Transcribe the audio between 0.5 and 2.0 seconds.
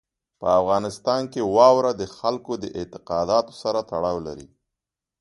افغانستان کې واوره